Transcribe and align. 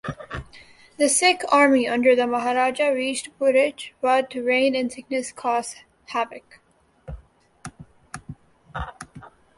The 0.97 1.07
Sikh 1.07 1.43
army 1.51 1.87
under 1.87 2.15
the 2.15 2.25
Maharaja 2.25 2.87
reached 2.87 3.37
Purichh 3.37 3.91
but 4.01 4.33
rain 4.33 4.73
and 4.75 4.91
sickness 4.91 5.31
caused 5.31 5.83
havoc. 6.07 6.59